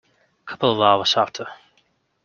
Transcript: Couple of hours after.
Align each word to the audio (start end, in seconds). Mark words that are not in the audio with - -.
Couple 0.47 0.71
of 0.73 0.81
hours 0.81 1.15
after. 1.15 1.45